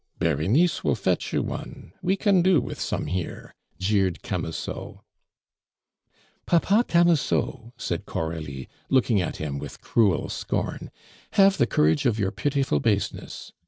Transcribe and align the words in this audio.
"Berenice 0.17 0.83
will 0.83 0.95
fetch 0.95 1.31
you 1.31 1.43
one; 1.43 1.93
we 2.01 2.15
can 2.15 2.41
do 2.41 2.59
with 2.59 2.79
some 2.81 3.05
here," 3.05 3.53
jeered 3.77 4.23
Camusot. 4.23 4.97
"Papa 6.47 6.83
Camusot!" 6.87 7.71
said 7.77 8.07
Coralie, 8.07 8.67
looking 8.89 9.21
at 9.21 9.37
him 9.37 9.59
with 9.59 9.81
cruel 9.81 10.27
scorn, 10.27 10.89
"have 11.33 11.59
the 11.59 11.67
courage 11.67 12.07
of 12.07 12.17
your 12.17 12.31
pitiful 12.31 12.79
baseness. 12.79 13.51